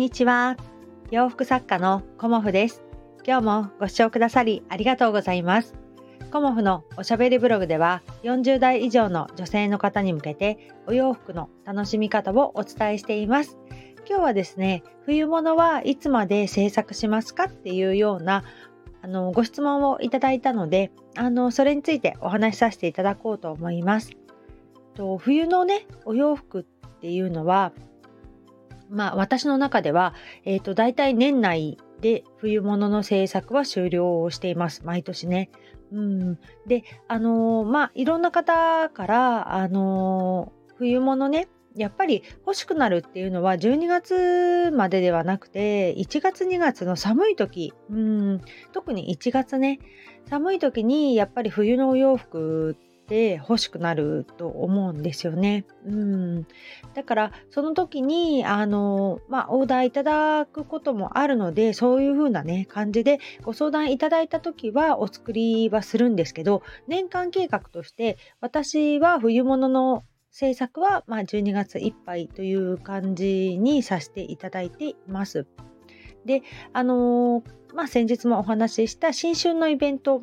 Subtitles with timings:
[0.00, 0.56] にちは。
[1.10, 2.82] 洋服作家のコモフです。
[3.22, 5.74] 今日もご視聴くださりありがとうございます。
[6.32, 13.58] コモフのおしゃべりブログでは40代以上の女性の方に向けてお洋服の楽しみ方をお伝えしています。
[14.08, 18.44] 今日はですね冬物はいつまで制作しますかっていうような
[19.02, 24.12] あのご質問をいただいたのであのそれについてお話しさせていただこうと思います。
[24.94, 26.62] と冬のねお洋服っ
[27.02, 27.74] ていうのは
[28.90, 34.82] まあ私の中では、え、ー、と大体年内で冬物の制作は終了をしています。
[34.84, 35.50] 毎年ね。
[35.92, 47.72] うん、であのー、まあいろんな方からあのー、冬物ねやっぱり欲しくなるっていうのは12月までではなくて1月2月の寒い時。
[47.90, 48.40] うん。
[48.72, 49.78] 特に1月ね。
[50.28, 52.76] 寒い時にやっぱり冬のお洋服
[53.10, 55.64] って欲しくなると思うんですよね。
[55.84, 56.46] うん、
[56.94, 75.48] だからその時にあの、まあ、オーダーいただくこともあるのでそういう風なね感じでご相談いただいた時はお作りはするんですけど年間計画として私は冬物の制作は、まあ、12月いっぱいという感じにさせていただいています。
[76.24, 80.22] で、あのー、まあ、先日もお話しした新春のイベント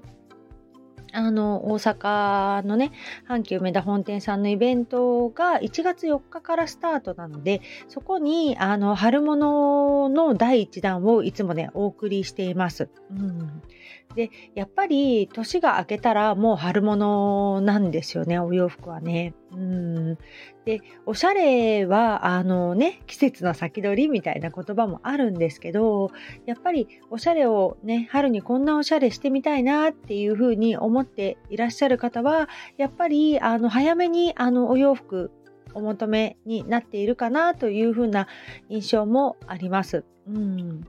[1.13, 2.91] あの大阪のね
[3.27, 12.89] 阪急梅田本店さんのイベントが1月4日からスタートなのでそこにあの春物の第1弾をいつもねお送りしています。
[13.11, 13.61] うん、
[14.17, 19.35] でやっぱり年が明けたらもう春物なんですよねお洋服はね。
[19.51, 20.17] うん
[20.65, 26.09] でおしゃれはあのね季節の先取りみたいな言葉もあるんですけど
[26.47, 35.29] やっぱりおしゃれをね春にこんなおしゃれしてみたいなっていうふうに思っていらっしゃる方はやっぱりあの早めにあのお洋服
[35.75, 38.27] お求めになっているかなというふうな
[38.67, 40.03] 印象もあります。
[40.27, 40.81] うん、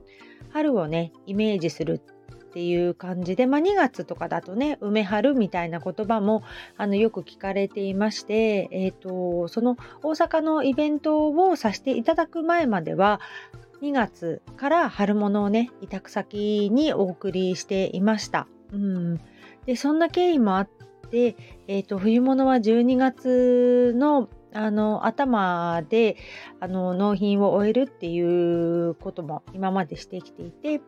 [0.49, 2.01] 春をねイメージする
[2.49, 6.43] っていう感じで、まあ、2月とかだとね梅春みたいな言葉も
[6.77, 13.21] あのよく聞かれていまして、えーと、その大阪のイベントをさせていただく前までは
[13.83, 18.47] 2月から春物をね委託先にお送りしていました。
[18.73, 19.19] うん、
[19.65, 20.69] でそんな経緯もあっ
[21.11, 21.35] て、
[21.67, 26.17] えーと、冬物は12月のあの頭で
[26.59, 30.81] あの納品を終えるっていうことも今までしてきていて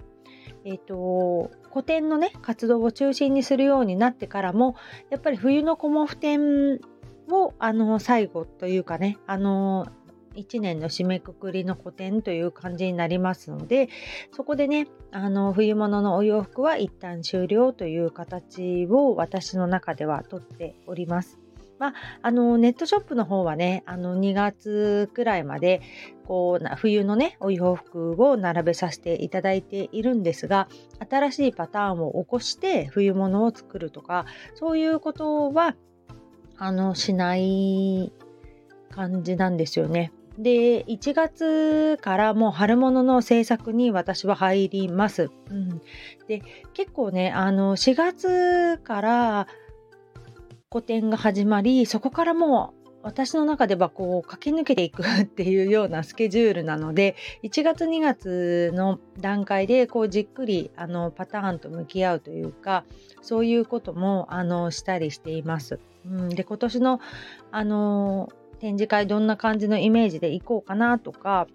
[0.63, 4.75] えーと、古典のね活動を中心にするようになってからも
[5.09, 6.79] やっぱり冬のコモフ展
[7.29, 9.87] をあの最後というかねあの
[10.35, 13.89] 1年の締めくくりの古典という感じになりますので
[14.31, 21.39] そこでねあの冬物のお洋服は一旦終了という形を私の中ではとっております。
[21.81, 25.81] まあ、あのネットショップの方はねあの2月くらいまで
[26.27, 30.67] こう冬のねお洋服を並べさせていただいているんですが
[31.09, 35.75] 新しいパターンを起こして冬物を作るとかそういうことは
[36.57, 38.13] あのしない
[38.91, 40.11] 感じなんですよね。
[40.37, 45.31] で1月からもう春物の制作に私は入ります。
[45.49, 45.81] うん、
[46.27, 46.43] で
[46.75, 49.47] 結構ねあの4月から
[50.71, 62.85] 個展が始まりそこからもう私の中ではこう駆け抜けていくっていうようなスケジュールなので1月2月の段階でこうじっくりあのパターンと向き合うというか
[63.21, 65.79] そういうこともあのしたりしています。
[66.05, 67.01] うん、で今年の
[67.51, 68.29] あの
[68.61, 71.47] 展示会どんな感じのイメージでいこうかなとか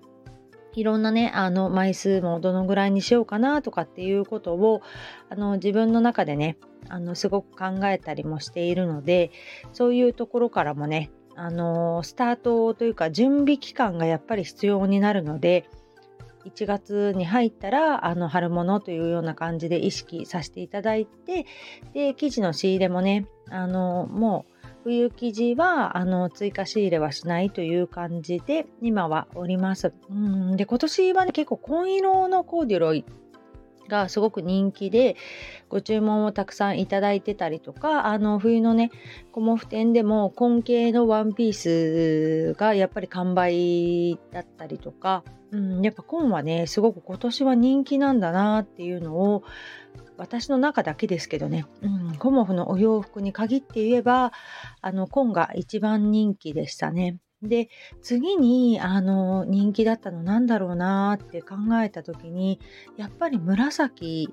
[0.77, 4.83] いろんなねあの枚数もどのぐらいにしようかなとかっていうことを
[5.31, 9.33] あの自分の中でねあのすごく考えたりもしているので
[9.73, 15.69] そういうところからもねあのスタートというか準備期間がやっぱり必要になるので
[16.47, 21.47] 1月に入ったらあの春物というような感じで意識させていただいて
[21.93, 24.56] で生地の仕入れもねあのもう
[24.87, 29.93] 冬生地はあの追加仕入れはしないという感じで今はおります。
[30.09, 33.05] うんで今年はね結構紺色のコーデュロイ
[33.89, 35.17] がすごく人気で
[35.69, 38.93] ご注文をたくさんいただいてたりとかあの冬のね
[39.33, 49.43] コモフ店でも紺系のワンピースがやっぱり完売だったりとか、うん、やっぱ紺はねすごく今年は人気なんだなっていうのを
[50.19, 54.33] 私の中だけですけどね、うん、コモフのお洋服に限って言えば
[54.81, 57.19] あの紺が一番人気でしたね。
[57.43, 57.69] で
[58.01, 62.61] 次にあの人気だったのなんだろうなって考えた時に
[62.97, 64.33] やっぱり紫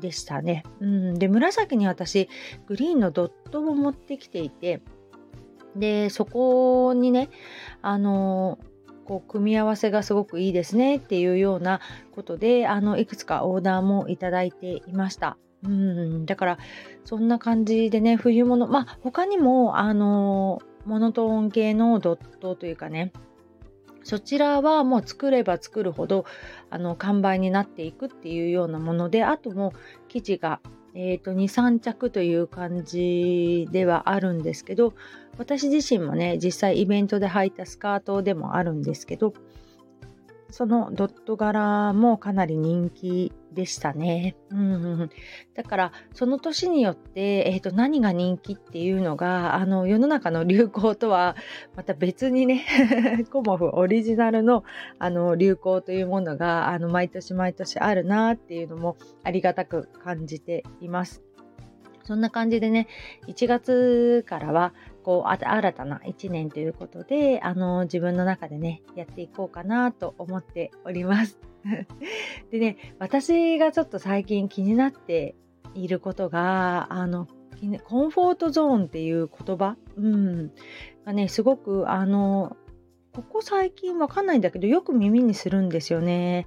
[0.00, 0.64] でしたね。
[0.80, 2.28] うん、で紫に私
[2.66, 4.82] グリーンのドットを持ってきていて
[5.74, 7.30] でそこにね
[7.80, 8.58] あの
[9.04, 11.80] こう組み合わせがすごくいいですねっていうような
[12.14, 15.36] ことであのいくつかオーダーもいただいていました。
[15.64, 16.58] うんだから
[17.04, 23.12] そんな感じでね冬物まあ他にもあのモノトーン系のドットというかね
[24.04, 26.24] そちらはもう作れば作るほど
[26.70, 29.72] あの完売になっていくっていうようなものであとも
[30.08, 30.60] 生地が、
[30.94, 34.94] えーと、23着という感じではあるんですけど
[35.38, 39.32] 私自身もね実際イベントで履いたスカートでもあるんですけど
[40.52, 44.36] そのドット柄もかなり人気でしたね。
[44.50, 44.64] うんう
[45.04, 45.10] ん、
[45.54, 51.36] だからその年によって、えーと、何が人気っていうのがあの世の中の流行とは
[51.74, 52.66] また別にね
[53.32, 54.62] コモフオリジナルの
[54.98, 61.22] あの流行というものがあの毎年毎年あるなっていうのもありがたく感じています。
[62.04, 62.88] そんな感じでね、
[63.28, 71.38] 1月からは、こう、新たな1年ということで、あの、自分の中でね、やっていこうかなと思っております。
[72.50, 75.34] でね、私がちょっと最近気になって
[75.74, 77.28] いることが、あの、
[77.84, 80.52] コンフォートゾーンっていう言葉、うん、
[81.04, 82.56] がね、すごく、あの、
[83.14, 86.46] ここ最近わかんないんだけど、よく耳にするんですよね。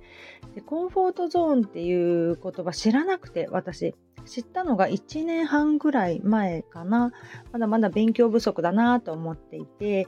[0.56, 3.94] でコンフォートゾーンっていう言葉知らなくて、私。
[4.26, 7.12] 知ったのが1年半ぐらい前かな。
[7.52, 10.08] まだまだ勉強不足だなと思っていて、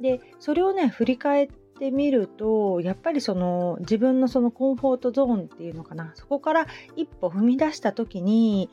[0.00, 1.48] で、それをね、振り返っ
[1.78, 6.12] てみると、やっぱりその自分のそのコンフォートゾーンっていうのかな。
[6.14, 6.66] そこから
[6.96, 8.70] 一歩踏み出した時に、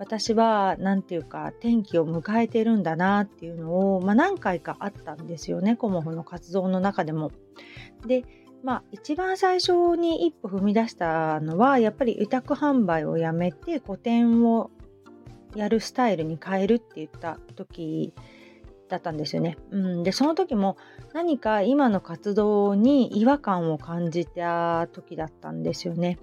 [0.00, 7.32] 私は何て言うか転機を迎えてるんだなっていうのを、まあ、何回かあったんですよねコモフの活動の中でも。
[8.06, 8.24] で
[8.62, 14.70] まあ一番最初に一歩踏み出したのはやっぱり委託販売をやめて個展を
[15.54, 18.12] やるスタイルに変えるって言った時
[18.88, 19.56] だったんですよね。
[19.70, 20.76] うん、でその時も
[21.12, 26.18] 何か今の活動に違和感を感じた時だったんですよね。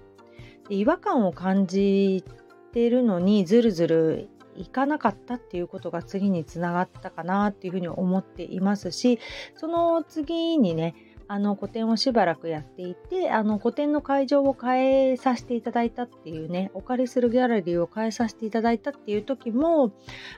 [0.68, 2.24] で違和感を感じ
[2.72, 9.20] てるのにずるずるいかなかったっていうことが次につながったかなっていうふうに思っていますし
[9.54, 10.94] その次にね
[11.28, 19.92] あの個展をしばらくやっていてあの個展の会場を変えさせていただいたっていうねお借りするギャラリーを変えさせていただいたっていう時も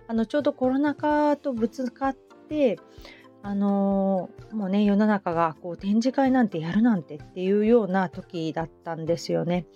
[0.08, 2.16] あのちょうどコロナ禍とぶつかっ
[2.48, 2.78] て
[3.42, 9.66] あのー、もうね世の中がこう展示会なんてやるなんてっていうような時だったんですよね。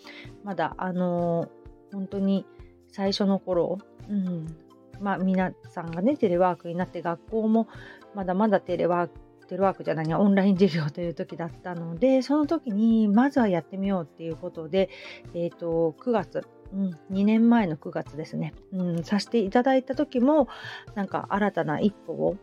[0.42, 2.44] まだあのー、本当に
[2.88, 3.78] 最初の頃、
[4.10, 4.56] うん、
[5.00, 7.68] まあ皆さんがねテレワークになって学校も
[8.14, 14.90] まだまだテレワークテレワークじゃないオンライン授業という時だったのでその時にまずはやってみようっていうことで、
[15.34, 20.48] えーと、9月うん、2年前の9月ですね、うん、させていただいた時も
[20.96, 22.36] なんか新たな一歩を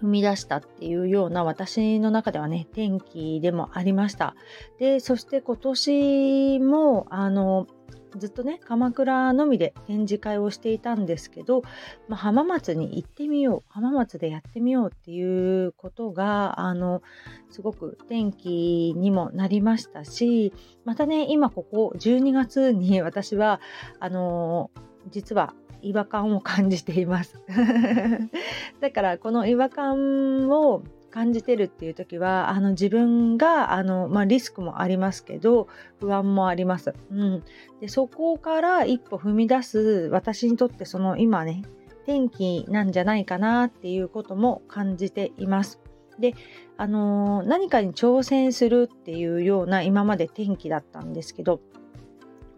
[0.00, 4.34] 踏み出したっていうような私の中ではね転機でもありました。
[4.78, 7.66] でそして今年もあの
[8.16, 11.62] ずっとね鎌倉のみで展示会をしていたんですけど、
[12.08, 17.02] まあ、浜松に行ってみよう浜松でやってみようっていうことがあの
[17.50, 20.52] すごく転機にもなりましたし
[20.84, 23.60] またね今ここ12月に 私は
[24.00, 24.70] あの
[25.10, 27.38] 実は違和感を感じています。
[28.80, 30.82] だからこの違和感を
[31.14, 35.68] 感じてるっていう時はあの自分があの、まあ、リスクもありますけど
[36.00, 37.44] 不安もあります、うん、
[37.80, 41.62] でそこから一歩踏み出す私にとってその今ね
[42.02, 45.80] 転機なんじゃないかなっていうことも感じています。
[46.18, 46.34] で
[46.76, 51.60] あのー、何かに挑戦するっていうような今まで転機だったんですけど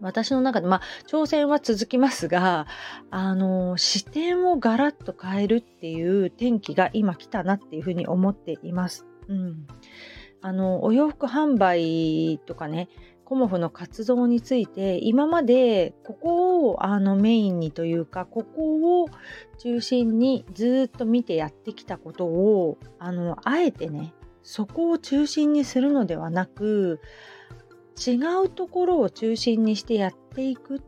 [0.01, 2.67] 私の中で、まあ、挑戦は続きますが、
[3.09, 9.05] あの、視点をガラッと変えるっていう転機が今来たなっていうふうに思っています。
[9.27, 9.67] うん。
[10.41, 12.89] あの、お洋服販売とかね、
[13.27, 19.09] コモフの活動について今までここをあのメインにというかここを
[19.57, 24.13] 中心にずっと見てやってきたことをあのあえてね
[24.43, 27.01] そこを中心にするのではなく
[27.97, 30.81] 違うところを中心にしてやっていくっ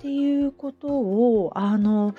[0.00, 2.14] ていうことをあの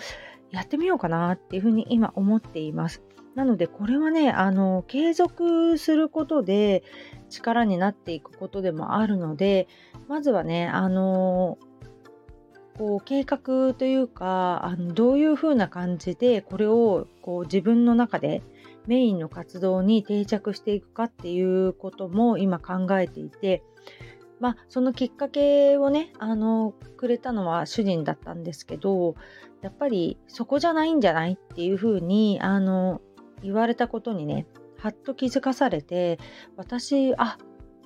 [0.51, 3.01] やってみようかなっていうふうに今思っています。
[3.35, 6.83] なのでこれはねあの継続することで
[7.29, 9.67] 力になっていくことでもあるので
[10.07, 11.59] まずはねあの
[12.77, 18.41] こう計画というかあのどういうふうな感じでこれをこう自分の中で
[18.87, 23.61] メインの活動に定着していくかっていうことも今考えていて
[24.39, 29.15] まあ、そのきっかけをね、あの、くれたのは主人だったんですけど、
[29.61, 33.01] やっぱりそこじゃないんじゃないっていうふうに、あの、
[33.41, 34.45] 言われたことにね、
[34.79, 36.19] はっと気づかされて
[36.55, 37.37] 私あ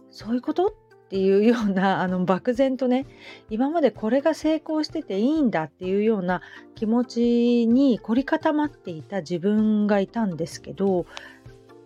[0.10, 0.74] そういうことっ
[1.10, 3.06] ていうようなあの漠然とね
[3.50, 6.42] 今までこれが成功してていいんだっていうような
[6.76, 11.06] 気持ちに凝り固まっていた自分がいたんですけど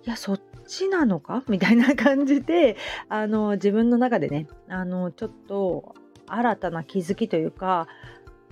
[0.06, 1.44] いやそっちなのか？
[1.50, 2.78] みたいな感じで
[3.10, 5.96] あの自分の中でねあのちょっと
[6.28, 7.88] 新たな気づきというか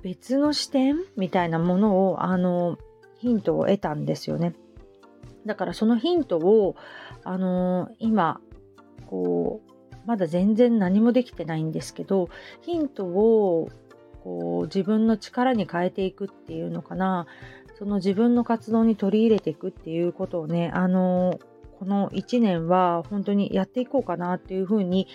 [0.02, 0.98] 別の視点？
[1.18, 2.78] みたいなものをあの
[3.18, 4.54] ヒントを得たんですよね。
[5.46, 6.76] だからそのヒントを
[7.24, 8.40] あの今
[9.08, 12.30] こうまだ全然何もできてないんですけど
[12.62, 13.70] ヒントを
[14.24, 17.28] こう自分の力に変えていくっていうのかな。
[17.76, 21.40] その自分の活動に取り入れていくっていうことをねあの
[21.84, 25.10] この1年は本当にやっていこうかなっていうふうに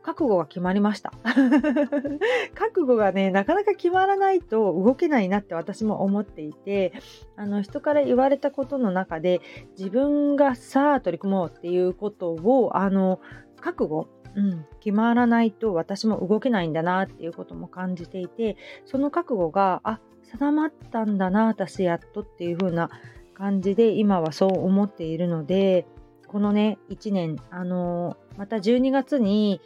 [0.00, 1.12] 覚悟が決まりました。
[2.54, 6.94] 覚悟がねなかなか決まらないと動けないなって私も思っていて
[7.36, 9.42] あの人から言われたことの中で
[9.78, 13.20] 自分がさあ取り組もうっていうことをあの
[13.60, 22.90] 覚悟うん、決まらないと私も動けないんだなっていうことも感じていてその覚悟があ定まったんだな私やっとっていう風な
[23.32, 25.86] 感じで今はそう思っているので
[26.28, 29.60] このね1年あのまた12月に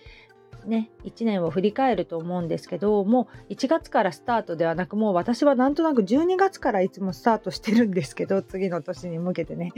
[0.66, 9.72] ね、1年を振り返ると思うんですけどもう1月からスタートではなくもう私はなんとなく12月からいつもスタートしてるんですけど次の年に向けてね。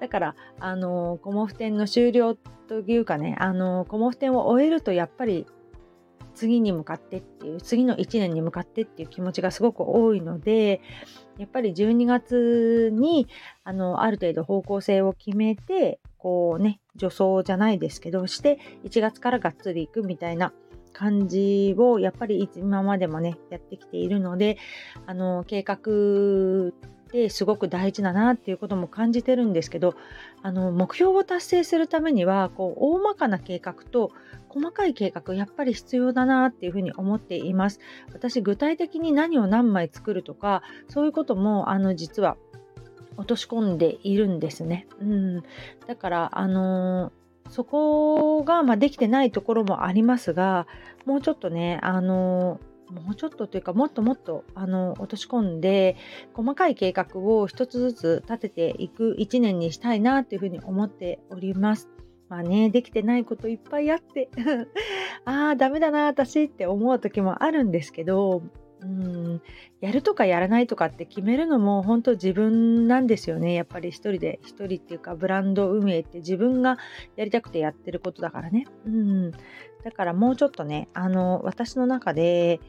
[0.00, 5.46] だからあのコモフ展の終了というかねあのコモフ展を終えるとやっぱり
[6.34, 10.80] 次に向かってっていう次の1年に向かってっていう気持ちがすごく多いので
[11.38, 13.26] やっぱり12月に
[13.64, 20.52] あのある程度方向性を決めてこうね助走じゃないですけどして1月からがっつり行くみたいな
[20.92, 24.56] 感じをやっぱり今までもねやってきているので
[25.06, 25.78] あの計画
[27.14, 29.94] ってすごく大事だなっていうことも感じてるんですけど
[30.42, 34.10] あの目標を達成するためにはこう大まかな計画と
[34.48, 37.78] 細かい計画やっぱり必要だなっていうふうに思っています
[38.12, 42.36] 私具体的に何を何枚作るとかそういうこともあの実は
[43.16, 44.88] 落とし込んでいるんですね。
[45.00, 45.42] うん、
[45.86, 50.66] だからあのー、そこが、まあ、できてないところもありますが
[51.06, 55.96] もうちょっとねあのー、もうちょっとというかもっともっとあの落とし込んで
[56.34, 61.88] 細かい計画を一つずつ立てていく1年にしたいなというふうに思っております。
[62.28, 64.30] まあね、できてないこといっぱいあって
[65.24, 68.42] ああ、ダメだな、私って思う時もあるんですけど、
[68.84, 69.42] うん、
[69.80, 73.54] やるとかやらないとかって決めるのも本当自分なんですよね。
[73.54, 76.76] やっぱり一人で、一人っていうかブランド運営って自分が
[77.16, 78.66] やりたくてやってることだからね。
[78.86, 79.30] うん。
[79.30, 79.38] だ
[79.92, 82.60] からもうちょっとね、あの、私の中で、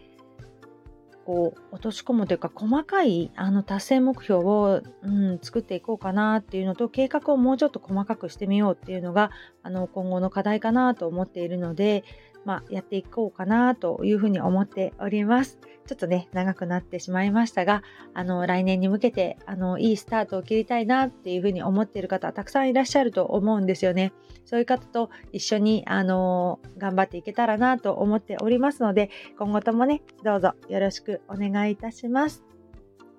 [1.25, 9.31] こう落とし込むというか細かいあの達成目標を、うん、作っていこうかなっていうのと計画をもうちょっと細かくしてみようっていうのが
[9.63, 12.03] あの今後の課題かなと思っているので
[12.45, 15.59] まあ、やっていこうかなというふうに思っております。
[15.87, 17.83] ちょっとね、長くなってしまいましたが、
[18.13, 24.13] あの、来年に向けて、あの、いいスタートを切りたいなっていうふうに思っている方、たくさんいらっしゃると思うんですよね。
[24.45, 32.43] そういう方と一緒に、あの、頑張っていけたらなと思っておりますので、今後ともね、どうぞよろしくお願いいたします。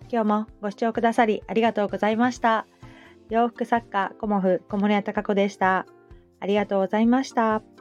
[0.09, 2.67] 今日もご視聴くださりありがとうございました。
[3.29, 5.87] 洋服作家、コモフ、小森屋隆子でした。
[6.39, 7.76] ありがとうございました。